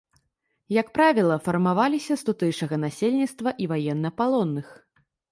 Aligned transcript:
Як 0.75 0.87
правіла, 0.93 1.35
фармаваліся 1.47 2.17
з 2.21 2.25
тутэйшага 2.29 2.79
насельніцтва 2.85 3.53
і 3.65 3.69
ваеннапалонных. 3.73 4.73